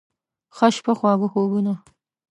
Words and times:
ښه 0.55 0.67
شپه، 0.75 0.93
خواږه 0.99 1.27
خوبونه 1.33 1.73